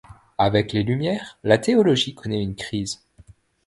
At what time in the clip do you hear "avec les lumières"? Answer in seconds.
0.39-1.37